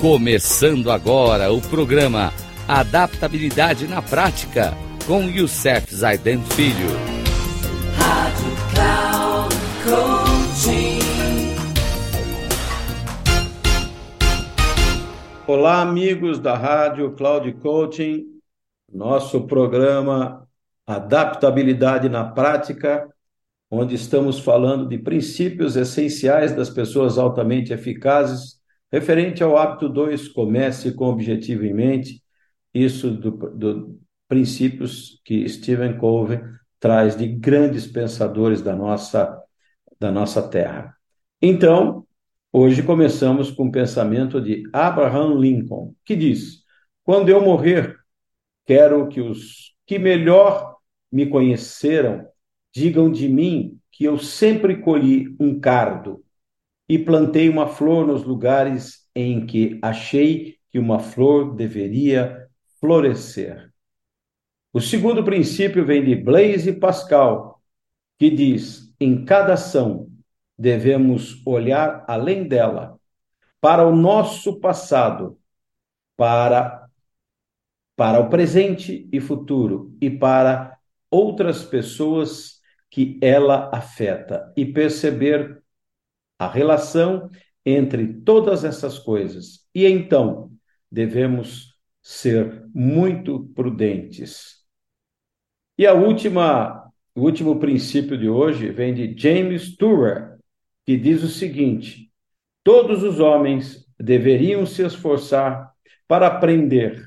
[0.00, 2.32] Começando agora o programa
[2.66, 4.72] Adaptabilidade na Prática
[5.06, 6.88] com Youssef Zaiden Filho.
[7.98, 11.00] Rádio Cloud Coaching.
[15.46, 18.24] Olá, amigos da Rádio Cloud Coaching,
[18.90, 20.48] nosso programa
[20.86, 23.06] Adaptabilidade na Prática,
[23.70, 28.59] onde estamos falando de princípios essenciais das pessoas altamente eficazes
[28.92, 32.22] Referente ao hábito 2, comece com objetivo em mente,
[32.74, 36.40] isso do, do princípios que Stephen Covey
[36.78, 39.40] traz de grandes pensadores da nossa,
[39.98, 40.96] da nossa terra.
[41.40, 42.06] Então,
[42.52, 46.64] hoje começamos com o pensamento de Abraham Lincoln, que diz:
[47.04, 47.96] Quando eu morrer,
[48.64, 50.76] quero que os que melhor
[51.10, 52.26] me conheceram
[52.72, 56.24] digam de mim que eu sempre colhi um cardo
[56.90, 62.48] e plantei uma flor nos lugares em que achei que uma flor deveria
[62.80, 63.72] florescer.
[64.72, 67.62] O segundo princípio vem de Blaise Pascal,
[68.18, 70.10] que diz: em cada ação
[70.58, 72.98] devemos olhar além dela,
[73.60, 75.38] para o nosso passado,
[76.16, 76.88] para
[77.94, 80.76] para o presente e futuro e para
[81.08, 82.60] outras pessoas
[82.90, 85.62] que ela afeta e perceber
[86.40, 87.30] a relação
[87.66, 89.66] entre todas essas coisas.
[89.74, 90.50] E então
[90.90, 94.64] devemos ser muito prudentes.
[95.76, 100.38] E a última, o último princípio de hoje vem de James Turner,
[100.86, 102.10] que diz o seguinte:
[102.64, 105.70] todos os homens deveriam se esforçar
[106.08, 107.06] para aprender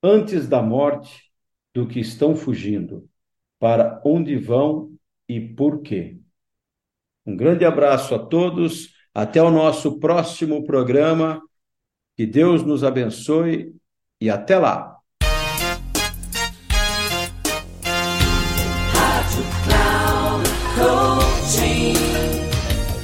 [0.00, 1.32] antes da morte
[1.74, 3.08] do que estão fugindo,
[3.58, 4.94] para onde vão
[5.28, 6.21] e por quê.
[7.26, 8.90] Um grande abraço a todos.
[9.14, 11.40] Até o nosso próximo programa.
[12.16, 13.74] Que Deus nos abençoe
[14.20, 14.96] e até lá.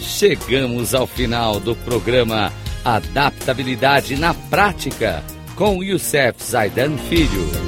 [0.00, 2.53] Chegamos ao final do programa
[2.84, 5.22] Adaptabilidade na Prática
[5.54, 7.68] com Youssef Zaidan Filho.